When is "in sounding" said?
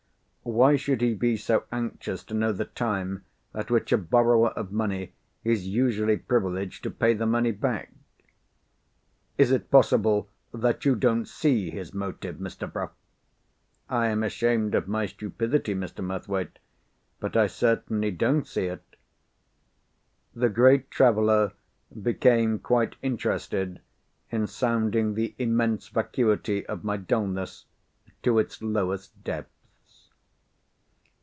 24.31-25.13